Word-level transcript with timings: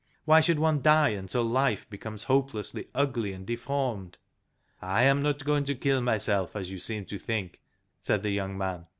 Why 0.25 0.39
should 0.41 0.57
one 0.57 0.81
die 0.81 1.09
until 1.09 1.43
life 1.43 1.87
becomes 1.87 2.23
hopelessly 2.23 2.87
ugly 2.95 3.33
and 3.33 3.45
deformed?"" 3.45 4.17
I 4.81 5.03
am 5.03 5.21
not 5.21 5.45
going 5.45 5.63
to 5.65 5.75
kill 5.75 6.01
myself, 6.01 6.55
as 6.55 6.71
you 6.71 6.79
seem 6.79 7.05
to 7.05 7.19
think," 7.19 7.61
said 7.99 8.23
the 8.23 8.31
young 8.31 8.57
man. 8.57 8.87